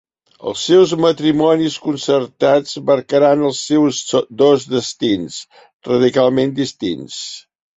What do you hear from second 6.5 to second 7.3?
distints.